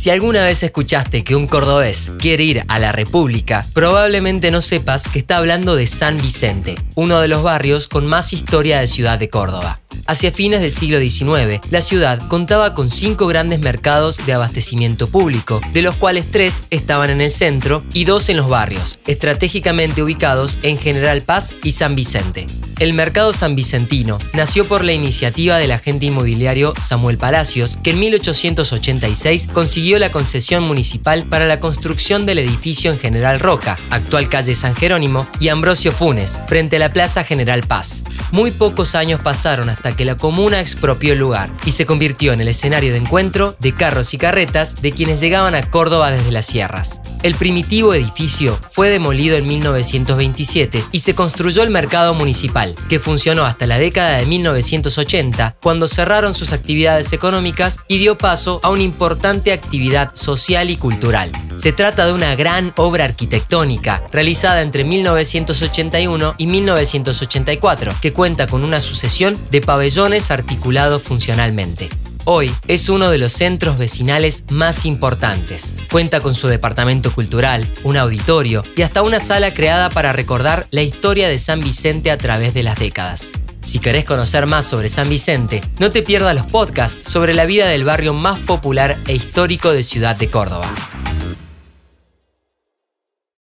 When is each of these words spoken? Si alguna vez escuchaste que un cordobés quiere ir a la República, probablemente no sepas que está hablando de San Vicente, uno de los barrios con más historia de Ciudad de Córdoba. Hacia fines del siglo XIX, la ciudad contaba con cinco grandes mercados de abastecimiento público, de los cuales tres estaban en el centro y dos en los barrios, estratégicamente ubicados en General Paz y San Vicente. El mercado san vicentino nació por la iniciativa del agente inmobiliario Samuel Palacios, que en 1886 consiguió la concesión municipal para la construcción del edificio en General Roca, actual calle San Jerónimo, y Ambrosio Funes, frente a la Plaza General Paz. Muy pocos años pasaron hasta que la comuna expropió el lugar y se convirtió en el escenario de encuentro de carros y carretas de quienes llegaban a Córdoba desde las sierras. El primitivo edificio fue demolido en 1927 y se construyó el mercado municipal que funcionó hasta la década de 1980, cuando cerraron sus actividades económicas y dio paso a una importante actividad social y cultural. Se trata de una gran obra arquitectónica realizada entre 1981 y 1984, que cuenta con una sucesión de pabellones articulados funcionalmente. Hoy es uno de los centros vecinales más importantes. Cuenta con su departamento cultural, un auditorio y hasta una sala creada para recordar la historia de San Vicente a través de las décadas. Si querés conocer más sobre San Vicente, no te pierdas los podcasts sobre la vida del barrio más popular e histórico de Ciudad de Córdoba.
Si 0.00 0.08
alguna 0.08 0.44
vez 0.44 0.62
escuchaste 0.62 1.24
que 1.24 1.36
un 1.36 1.46
cordobés 1.46 2.12
quiere 2.18 2.42
ir 2.42 2.64
a 2.68 2.78
la 2.78 2.90
República, 2.90 3.66
probablemente 3.74 4.50
no 4.50 4.62
sepas 4.62 5.06
que 5.06 5.18
está 5.18 5.36
hablando 5.36 5.76
de 5.76 5.86
San 5.86 6.16
Vicente, 6.16 6.76
uno 6.94 7.20
de 7.20 7.28
los 7.28 7.42
barrios 7.42 7.86
con 7.86 8.06
más 8.06 8.32
historia 8.32 8.80
de 8.80 8.86
Ciudad 8.86 9.18
de 9.18 9.28
Córdoba. 9.28 9.82
Hacia 10.06 10.32
fines 10.32 10.62
del 10.62 10.70
siglo 10.70 10.98
XIX, 11.00 11.60
la 11.70 11.82
ciudad 11.82 12.18
contaba 12.28 12.72
con 12.72 12.90
cinco 12.90 13.26
grandes 13.26 13.60
mercados 13.60 14.24
de 14.24 14.32
abastecimiento 14.32 15.06
público, 15.06 15.60
de 15.74 15.82
los 15.82 15.96
cuales 15.96 16.30
tres 16.30 16.62
estaban 16.70 17.10
en 17.10 17.20
el 17.20 17.30
centro 17.30 17.84
y 17.92 18.06
dos 18.06 18.30
en 18.30 18.38
los 18.38 18.48
barrios, 18.48 19.00
estratégicamente 19.06 20.02
ubicados 20.02 20.56
en 20.62 20.78
General 20.78 21.20
Paz 21.24 21.56
y 21.62 21.72
San 21.72 21.94
Vicente. 21.94 22.46
El 22.80 22.94
mercado 22.94 23.34
san 23.34 23.56
vicentino 23.56 24.16
nació 24.32 24.66
por 24.66 24.84
la 24.84 24.94
iniciativa 24.94 25.58
del 25.58 25.70
agente 25.72 26.06
inmobiliario 26.06 26.72
Samuel 26.80 27.18
Palacios, 27.18 27.78
que 27.82 27.90
en 27.90 28.00
1886 28.00 29.48
consiguió 29.52 29.98
la 29.98 30.10
concesión 30.10 30.62
municipal 30.62 31.26
para 31.26 31.44
la 31.44 31.60
construcción 31.60 32.24
del 32.24 32.38
edificio 32.38 32.90
en 32.90 32.98
General 32.98 33.38
Roca, 33.38 33.78
actual 33.90 34.30
calle 34.30 34.54
San 34.54 34.74
Jerónimo, 34.74 35.28
y 35.40 35.48
Ambrosio 35.48 35.92
Funes, 35.92 36.40
frente 36.46 36.76
a 36.76 36.78
la 36.78 36.90
Plaza 36.90 37.22
General 37.22 37.60
Paz. 37.64 38.02
Muy 38.32 38.50
pocos 38.50 38.94
años 38.94 39.20
pasaron 39.20 39.68
hasta 39.68 39.94
que 39.94 40.06
la 40.06 40.16
comuna 40.16 40.60
expropió 40.60 41.12
el 41.12 41.18
lugar 41.18 41.50
y 41.66 41.72
se 41.72 41.84
convirtió 41.84 42.32
en 42.32 42.40
el 42.40 42.48
escenario 42.48 42.92
de 42.92 42.98
encuentro 42.98 43.56
de 43.60 43.74
carros 43.74 44.14
y 44.14 44.18
carretas 44.18 44.80
de 44.80 44.92
quienes 44.92 45.20
llegaban 45.20 45.54
a 45.54 45.68
Córdoba 45.68 46.12
desde 46.12 46.32
las 46.32 46.46
sierras. 46.46 47.02
El 47.22 47.34
primitivo 47.34 47.92
edificio 47.92 48.58
fue 48.70 48.88
demolido 48.88 49.36
en 49.36 49.46
1927 49.46 50.82
y 50.92 51.00
se 51.00 51.14
construyó 51.14 51.62
el 51.62 51.68
mercado 51.68 52.14
municipal 52.14 52.69
que 52.88 53.00
funcionó 53.00 53.44
hasta 53.44 53.66
la 53.66 53.78
década 53.78 54.18
de 54.18 54.26
1980, 54.26 55.56
cuando 55.60 55.88
cerraron 55.88 56.34
sus 56.34 56.52
actividades 56.52 57.12
económicas 57.12 57.78
y 57.88 57.98
dio 57.98 58.18
paso 58.18 58.60
a 58.62 58.70
una 58.70 58.82
importante 58.82 59.52
actividad 59.52 60.10
social 60.14 60.70
y 60.70 60.76
cultural. 60.76 61.30
Se 61.56 61.72
trata 61.72 62.06
de 62.06 62.12
una 62.12 62.34
gran 62.34 62.72
obra 62.76 63.04
arquitectónica 63.04 64.02
realizada 64.12 64.62
entre 64.62 64.84
1981 64.84 66.34
y 66.38 66.46
1984, 66.46 67.94
que 68.00 68.12
cuenta 68.12 68.46
con 68.46 68.64
una 68.64 68.80
sucesión 68.80 69.38
de 69.50 69.60
pabellones 69.60 70.30
articulados 70.30 71.02
funcionalmente. 71.02 71.90
Hoy 72.32 72.54
es 72.68 72.88
uno 72.88 73.10
de 73.10 73.18
los 73.18 73.32
centros 73.32 73.76
vecinales 73.76 74.44
más 74.50 74.86
importantes. 74.86 75.74
Cuenta 75.90 76.20
con 76.20 76.36
su 76.36 76.46
departamento 76.46 77.12
cultural, 77.12 77.66
un 77.82 77.96
auditorio 77.96 78.62
y 78.76 78.82
hasta 78.82 79.02
una 79.02 79.18
sala 79.18 79.52
creada 79.52 79.90
para 79.90 80.12
recordar 80.12 80.68
la 80.70 80.82
historia 80.82 81.28
de 81.28 81.38
San 81.38 81.58
Vicente 81.58 82.12
a 82.12 82.18
través 82.18 82.54
de 82.54 82.62
las 82.62 82.76
décadas. 82.76 83.32
Si 83.62 83.80
querés 83.80 84.04
conocer 84.04 84.46
más 84.46 84.64
sobre 84.64 84.88
San 84.88 85.08
Vicente, 85.08 85.60
no 85.80 85.90
te 85.90 86.02
pierdas 86.02 86.36
los 86.36 86.46
podcasts 86.46 87.10
sobre 87.10 87.34
la 87.34 87.46
vida 87.46 87.66
del 87.66 87.82
barrio 87.82 88.14
más 88.14 88.38
popular 88.38 88.96
e 89.08 89.14
histórico 89.14 89.72
de 89.72 89.82
Ciudad 89.82 90.14
de 90.14 90.30
Córdoba. 90.30 90.72